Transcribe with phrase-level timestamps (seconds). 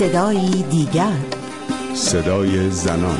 [0.00, 1.16] صدایی دیگر.
[1.94, 3.18] صدای زنان.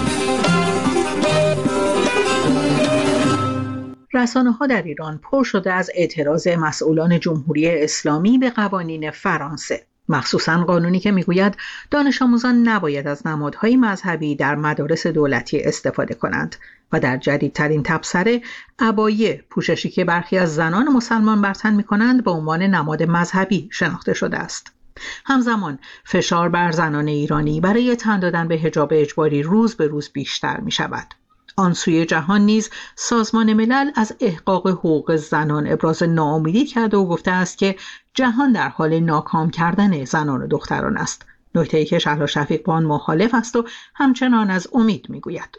[4.12, 9.86] رسانه ها در ایران پر شده از اعتراض مسئولان جمهوری اسلامی به قوانین فرانسه.
[10.08, 11.56] مخصوصا قانونی که می‌گوید
[11.90, 16.56] دانش آموزان نباید از نمادهای مذهبی در مدارس دولتی استفاده کنند
[16.92, 18.40] و در جدیدترین تبصره
[18.78, 24.14] عبایه پوششی که برخی از زنان مسلمان برتن می کنند به عنوان نماد مذهبی شناخته
[24.14, 24.79] شده است.
[25.24, 30.60] همزمان فشار بر زنان ایرانی برای تن دادن به حجاب اجباری روز به روز بیشتر
[30.60, 31.14] می شود.
[31.56, 37.30] آن سوی جهان نیز سازمان ملل از احقاق حقوق زنان ابراز ناامیدی کرده و گفته
[37.30, 37.76] است که
[38.14, 42.72] جهان در حال ناکام کردن زنان و دختران است نکته ای که شهلا شفیق با
[42.72, 45.58] آن مخالف است و همچنان از امید می‌گوید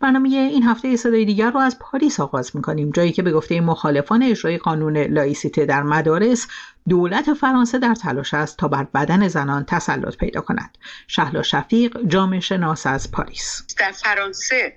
[0.00, 2.90] برنامه این هفته صدای دیگر رو از پاریس آغاز می‌کنیم.
[2.90, 6.46] جایی که به گفته مخالفان اجرای قانون لایسیته در مدارس
[6.88, 10.78] دولت فرانسه در تلاش است تا بر بدن زنان تسلط پیدا کند.
[11.06, 13.62] شهلا شفیق جامعه شناس از پاریس.
[13.78, 14.76] در فرانسه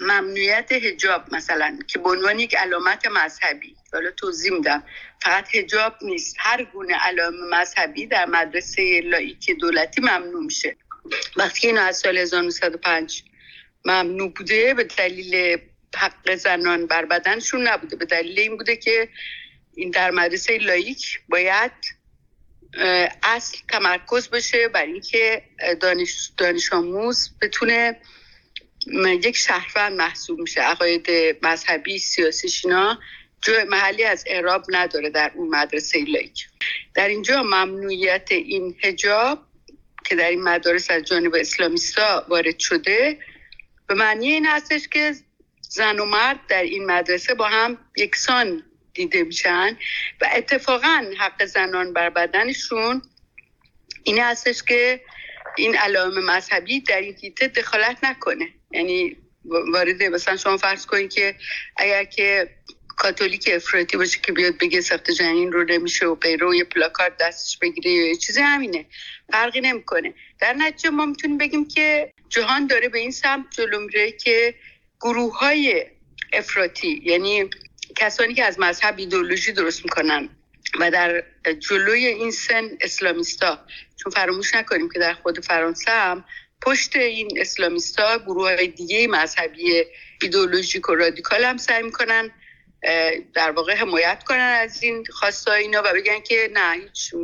[0.00, 4.82] ممنوعیت هجاب مثلا که به عنوان یک علامت مذهبی حالا توضیح میدم
[5.22, 10.76] فقط هجاب نیست هر گونه علامه مذهبی در مدرسه لایک دولتی ممنوع میشه.
[11.36, 13.24] وقتی اینو از سال 1905
[13.84, 15.58] ممنوع بوده به دلیل
[15.96, 17.96] حق زنان بر بدنشون نبوده.
[17.96, 19.08] به دلیل این بوده که
[19.74, 21.72] این در مدرسه لایک باید
[23.22, 25.42] اصل تمرکز بشه بر اینکه
[25.80, 28.00] دانش, دانش آموز بتونه
[29.24, 30.60] یک شهروند محسوب میشه.
[30.60, 31.10] عقاید
[31.42, 32.98] مذهبی سیاسی اینا
[33.42, 36.46] جو محلی از اعراب نداره در اون مدرسه لایک.
[36.94, 39.46] در اینجا ممنوعیت این هجاب
[40.04, 43.18] که در این مدارس از جانب اسلامیستا وارد شده
[43.94, 45.14] معنی این هستش که
[45.60, 48.62] زن و مرد در این مدرسه با هم یکسان
[48.94, 49.78] دیده میشن
[50.20, 53.02] و اتفاقا حق زنان بر بدنشون
[54.04, 55.00] این هستش که
[55.56, 58.48] این علائم مذهبی در این دیده دخالت نکنه.
[58.70, 61.36] یعنی وارد مثلا شما فرض کنید که
[61.76, 62.50] اگر که
[62.96, 67.16] کاتولیک افراطی باشه که بیاد بگه سخت جنین رو نمیشه و غیره و یه پلاکارد
[67.20, 68.86] دستش بگیره یا یه چیزی همینه
[69.32, 70.14] فرقی نمی‌کنه.
[70.40, 74.54] در نتیجه ما می‌تونیم بگیم که جهان داره به این سمت جلو میره که
[75.00, 75.86] گروه های
[76.32, 77.50] افراطی یعنی
[77.96, 80.28] کسانی که از مذهب ایدولوژی درست می‌کنن
[80.80, 81.24] و در
[81.58, 83.58] جلوی این سن اسلامیستا
[83.96, 86.24] چون فراموش نکنیم که در خود فرانسه هم
[86.62, 89.84] پشت این اسلامیستا گروه های دیگه مذهبی
[90.22, 92.30] ایدولوژیک و رادیکال هم سعی می‌کنن
[93.34, 97.14] در واقع حمایت کنن از این خواستای اینا و بگن که نه هیچ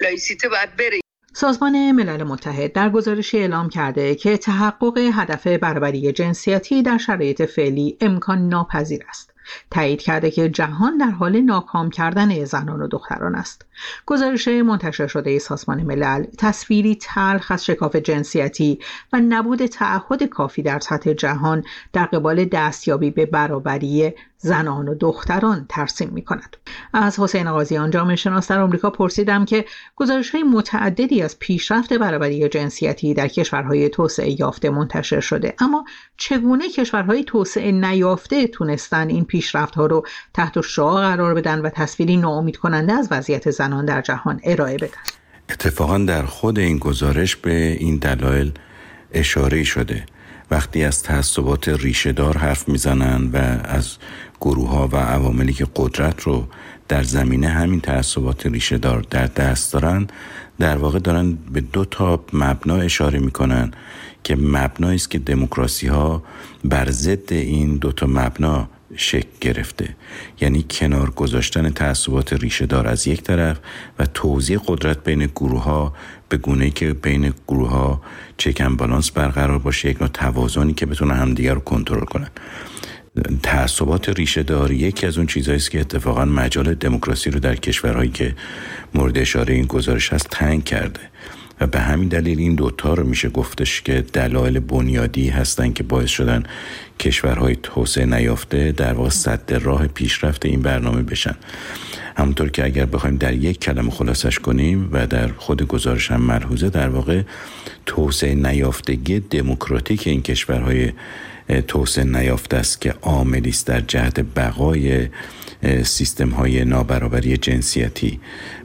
[0.00, 1.05] لایسیته باید بره.
[1.38, 7.96] سازمان ملل متحد در گزارشی اعلام کرده که تحقق هدف برابری جنسیتی در شرایط فعلی
[8.00, 9.32] امکان ناپذیر است.
[9.70, 13.66] تایید کرده که جهان در حال ناکام کردن زنان و دختران است.
[14.06, 18.78] گزارش منتشر شده سازمان ملل تصویری تلخ از شکاف جنسیتی
[19.12, 25.66] و نبود تعهد کافی در سطح جهان در قبال دستیابی به برابری زنان و دختران
[25.68, 26.56] ترسیم می کند.
[26.92, 29.64] از حسین آقازیان جامعه شناس در آمریکا پرسیدم که
[29.96, 35.84] گزارش های متعددی از پیشرفت برابری جنسیتی در کشورهای توسعه یافته منتشر شده اما
[36.16, 42.16] چگونه کشورهای توسعه نیافته تونستن این پیشرفت ها رو تحت شعا قرار بدن و تصویری
[42.16, 45.02] ناامید کننده از وضعیت زنان در جهان ارائه بدن
[45.50, 48.52] اتفاقا در خود این گزارش به این دلایل
[49.12, 50.06] اشاره شده
[50.50, 53.96] وقتی از تعصبات ریشهدار حرف می‌زنن و از
[54.40, 56.46] گروه ها و عواملی که قدرت رو
[56.88, 60.06] در زمینه همین تعصبات ریشه دار در دست دارن
[60.58, 63.70] در واقع دارن به دو تا مبنا اشاره می‌کنن
[64.24, 66.22] که مبنایی است که دموکراسی ها
[66.64, 69.96] بر ضد این دو تا مبنا شکل گرفته.
[70.40, 73.58] یعنی کنار گذاشتن تعصبات ریشه دار از یک طرف
[73.98, 75.92] و توزیع قدرت بین گروه ها
[76.28, 78.00] به گونه که بین گروه ها
[78.36, 82.30] چکن بالانس برقرار باشه یک نوع توازنی که بتونه همدیگر رو کنترل کنن.
[83.42, 88.10] تعصبات ریشه داری یکی از اون چیزهایی است که اتفاقا مجال دموکراسی رو در کشورهایی
[88.10, 88.34] که
[88.94, 91.00] مورد اشاره این گزارش هست تنگ کرده.
[91.60, 96.10] و به همین دلیل این دوتا رو میشه گفتش که دلایل بنیادی هستن که باعث
[96.10, 96.42] شدن
[97.00, 101.34] کشورهای توسعه نیافته در واقع صد راه پیشرفت این برنامه بشن.
[102.16, 106.70] همونطور که اگر بخوایم در یک کلمه خلاصش کنیم و در خود گزارش هم ملحوظه
[106.70, 107.22] در واقع
[107.86, 110.92] توسعه نیافتگی دموکراتیک این کشورهای
[111.68, 115.08] توسعه نیافته است که عاملی است در جهت بقای
[115.82, 118.20] سیستم های نابرابری جنسیتی.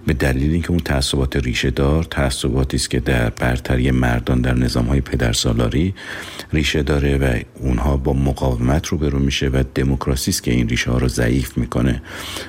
[0.06, 4.86] به دلیل اینکه اون تعصبات ریشه دار تعصباتی است که در برتری مردان در نظام
[4.86, 5.94] های پدرسالاری
[6.53, 10.92] ریشه داره و اونها با مقاومت رو برو میشه و دموکراسی است که این ریشه
[10.92, 12.01] ها رو ضعیف می‌کنه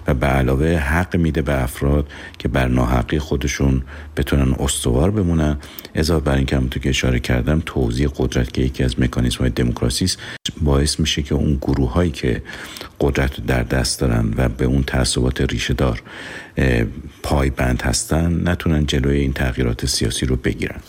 [0.07, 2.07] و به علاوه حق میده به افراد
[2.39, 3.83] که بر ناحقی خودشون
[4.17, 5.57] بتونن استوار بمونن.
[5.95, 10.05] اضافه بر اینکه همونطور که اشاره کردم توزیع قدرت که یکی از مکانیزم های دموکراسی
[10.05, 10.19] است
[10.61, 12.43] باعث میشه که اون گروه هایی که
[13.01, 16.03] قدرت در دست دارن و به اون تعصبات ریشه دار
[17.23, 20.81] پایبند هستن نتونن جلوی این تغییرات سیاسی رو بگیرن.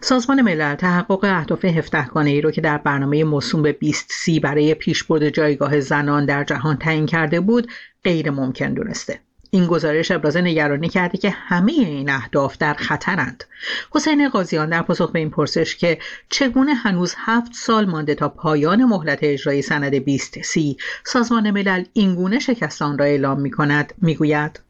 [0.00, 4.74] سازمان ملل تحقق اهداف هفته ای رو که در برنامه موسوم به 20 سی برای
[4.74, 7.68] پیشبرد جایگاه زنان در جهان تعیین کرده بود
[8.04, 9.20] غیر ممکن دونسته.
[9.56, 13.44] این گزارش ابراز نگرانی کرده که همه این اهداف در خطرند.
[13.90, 15.98] حسین قاضیان در پاسخ به این پرسش که
[16.30, 22.38] چگونه هنوز هفت سال مانده تا پایان مهلت اجرای سند 20 سی سازمان ملل اینگونه
[22.38, 24.60] شکستان را اعلام می کند می گوید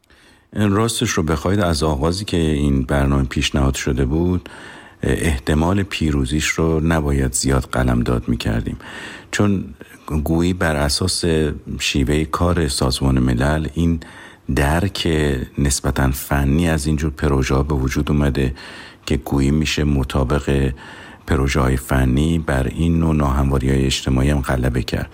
[0.53, 4.49] راستش رو بخواید از آغازی که این برنامه پیشنهاد شده بود
[5.03, 8.77] احتمال پیروزیش رو نباید زیاد قلم داد می کردیم.
[9.31, 9.65] چون
[10.23, 11.23] گویی بر اساس
[11.79, 13.99] شیوه کار سازمان ملل این
[14.55, 15.07] درک
[15.57, 18.53] نسبتا فنی از اینجور پروژه به وجود اومده
[19.05, 20.73] که گویی میشه مطابق
[21.27, 25.09] پروژه های فنی بر این نوع ناهمواری های اجتماعی هم غلبه کرد.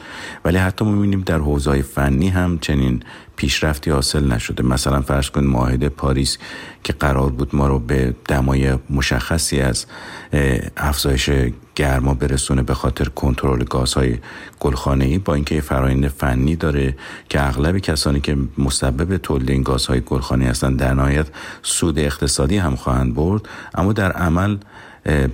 [0.45, 3.03] ولی حتی می‌بینیم در حوزه های فنی هم چنین
[3.35, 4.63] پیشرفتی حاصل نشده.
[4.63, 6.37] مثلا فرض کن معاهده پاریس
[6.83, 9.85] که قرار بود ما رو به دمای مشخصی از
[10.77, 11.29] افزایش
[11.75, 14.17] گرما برسونه به خاطر کنترل گازهای
[14.59, 16.95] گلخانه ای با اینکه فرایند فنی داره
[17.29, 21.27] که اغلب کسانی که مسبب تولید این گازهای گلخانه هستند در نهایت
[21.63, 23.41] سود اقتصادی هم خواهند برد.
[23.75, 24.57] اما در عمل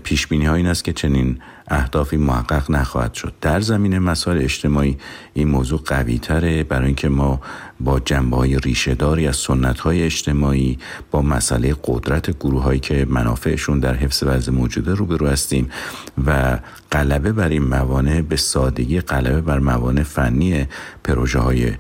[0.04, 3.34] پیش بینی ها این است که چنین اهدافی محقق نخواهد شد.
[3.42, 4.98] در زمین مسائل اجتماعی
[5.34, 7.42] این موضوع قوی تره برای اینکه ما
[7.80, 10.80] با جنبه های ریشه داری از سنت های اجتماعی
[11.12, 15.70] با مسئله قدرت گروه هایی که منافعشون در حفظ وضع موجوده روبرو هستیم
[16.26, 16.60] و
[16.92, 20.68] غلبه بر این موانع به سادگی غلبه بر موانع فنی
[21.04, 21.72] پروژه های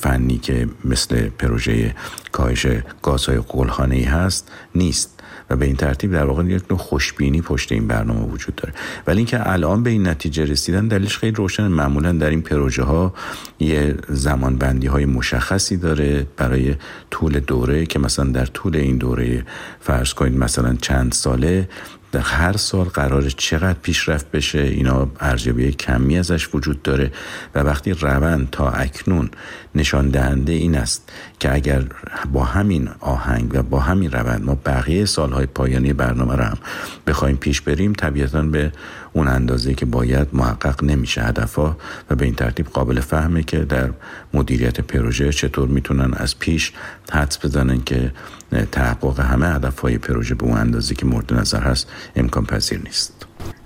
[0.00, 1.94] فنی که مثل پروژه
[2.32, 2.66] کاهش
[3.02, 5.19] گازهای قلخانه ای هست نیست.
[5.50, 8.74] و به این ترتیب در واقع یک نوع خوشبینی پشت این برنامه وجود داره.
[9.06, 13.14] ولی اینکه الان به این نتیجه رسیدن دلیلش خیلی روشن معمولا در این پروژه ها
[13.60, 16.74] یه زمان بندی های مشخصی داره برای
[17.10, 19.44] طول دوره که مثلا در طول این دوره
[19.80, 21.68] فرض کنید مثلا چند ساله
[22.12, 27.12] در هر سال قرار چقدر پیشرفت بشه اینا ارزیابی کمی ازش وجود داره
[27.54, 29.30] و وقتی روند تا اکنون
[29.74, 31.84] نشان دهنده این است که اگر
[32.32, 36.58] با همین آهنگ و با همین روند ما بقیه سالهای پایانی برنامه رو هم
[37.06, 38.72] بخوایم پیش بریم طبیعتا به
[39.12, 41.76] اون اندازه که باید محقق نمیشه هدفها
[42.10, 43.90] و به این ترتیب قابل فهمه که در
[44.34, 46.72] مدیریت پروژه چطور می‌تونن از پیش
[47.12, 48.12] حدس بزنن که
[48.72, 53.19] تحقق همه هدفهای پروژه به اون اندازه که مورد نظر هست امکان پذیر نیست.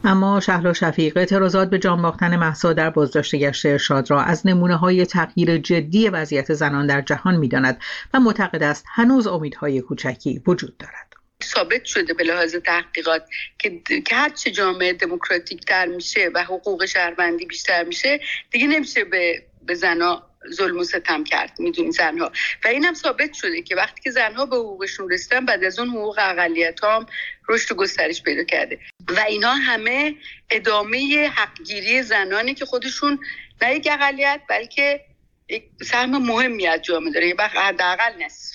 [0.05, 4.77] اما شهلا شفیق اعتراضات به جان باختن محسا در بازداشت گشت ارشاد را از نمونه
[4.77, 7.81] های تغییر جدی وضعیت زنان در جهان می‌داند
[8.15, 11.15] و معتقد است هنوز امیدهای کوچکی وجود دارد.
[11.45, 13.23] ثابت شده به لحاظ تحقیقات
[13.59, 18.21] که که هرچه جامعه دموکراتیک تر میشه و حقوق شهروندی بیشتر میشه
[18.51, 20.23] دیگه نمیشه به به زنا
[20.53, 22.33] ظلم و ستم کرد می‌دونی زنها.
[22.65, 26.19] و اینم ثابت شده که وقتی که زنها به حقوقشون رسیدن بعد از اون حقوق
[26.19, 27.07] اقلیت هم
[27.49, 28.79] رشد و گسترش پیدا کرده.
[29.09, 30.15] و اینا همه
[30.51, 33.19] ادامه حقگیری زنانی که خودشون
[33.63, 35.01] نه یک اقلیت بلکه
[35.49, 37.29] یک سهم مهمی از جامعه داره.
[37.29, 38.55] یه حداقل نصف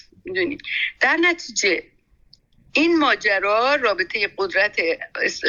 [0.99, 1.83] در نتیجه
[2.73, 4.77] این ماجرا رابطه قدرت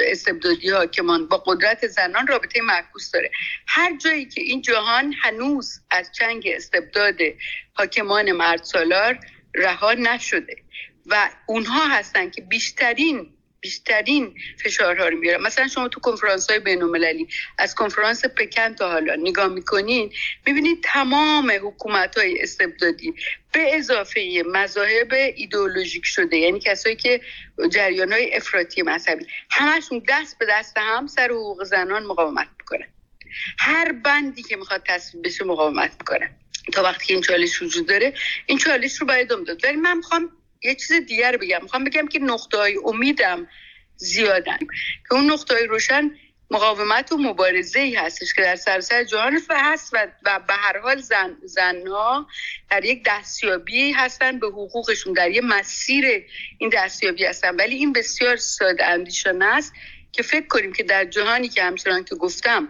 [0.05, 3.31] استبدادی حاکمان با قدرت زنان رابطه معکوس داره.
[3.67, 7.17] هر جایی که این جهان هنوز از چنگ استبداد
[7.75, 9.19] حاکمان مرد سالار
[9.55, 10.57] رها نشده
[11.07, 14.35] و اونها هستن که بیشترین بیشترین
[14.65, 15.43] فشارها رو میارن.
[15.43, 20.13] مثلا شما تو کنفرانس های بین از کنفرانس پکن تا حالا نگاه می‌کنین
[20.47, 23.15] می‌بینید تمام حکومت های استبدادی
[23.53, 27.21] به اضافه مذاهب ایدئولوژیک شده یعنی کسایی که
[27.71, 32.87] جریان های افراطی مذهبی همشون دست به دست هم سر حقوق زنان مقاومت می‌کنن.
[33.59, 36.31] هر بندی که می‌خواد تصویب بشه مقاومت می‌کنن
[36.73, 38.15] تا وقتی این چالش وجود داره
[38.47, 39.65] این چالش رو باید داد.
[39.65, 40.31] ولی من می‌خوام
[40.63, 41.59] یه چیز دیگر بگم.
[41.63, 43.49] می‌خوام بگم که نقطه های امیدم
[43.97, 44.59] زیادن.
[45.09, 46.11] که اون نقطه های روشن
[46.51, 51.01] مقاومت و مبارزه ای هستش که در سراسر جهان هست و, و به هر حال
[51.01, 52.27] زن زنها
[52.71, 56.25] در یک دستیابی هستن به حقوقشون در یه مسیر
[56.59, 57.57] این دستیابی هستن.
[57.57, 59.73] ولی این بسیار ساده اندیشانه است
[60.13, 62.69] که فکر کنیم که در جهانی که همچنان که گفتم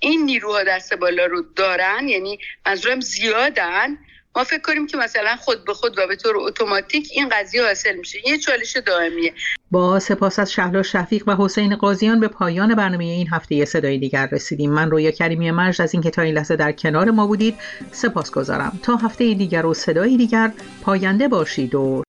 [0.00, 3.98] این نیروها دست بالا رو دارن یعنی منظورم زیادن
[4.36, 7.96] ما فکر کنیم که مثلا خود به خود و به طور اتوماتیک این قضیه حاصل
[7.96, 8.28] میشه.
[8.28, 9.32] یه چالش دائمیه.
[9.70, 14.28] با سپاس از شهلا شفیق و حسین قاضیان به پایان برنامه این هفته صدای دیگر
[14.32, 14.70] رسیدیم.
[14.70, 17.58] من رویا کریمی مرج از اینکه تا این لحظه در کنار ما بودید
[17.92, 22.02] سپاس گذارم تا هفته دیگر و صدای دیگر پاینده باشید و